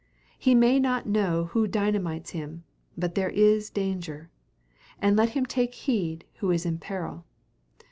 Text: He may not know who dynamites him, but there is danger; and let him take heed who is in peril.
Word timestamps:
He 0.39 0.55
may 0.55 0.79
not 0.79 1.05
know 1.05 1.45
who 1.53 1.67
dynamites 1.67 2.29
him, 2.31 2.63
but 2.97 3.13
there 3.13 3.29
is 3.29 3.69
danger; 3.69 4.31
and 4.99 5.15
let 5.15 5.29
him 5.37 5.45
take 5.45 5.75
heed 5.75 6.25
who 6.37 6.49
is 6.49 6.65
in 6.65 6.79
peril. 6.79 7.23